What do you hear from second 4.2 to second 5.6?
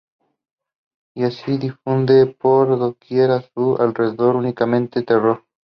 únicamente terror.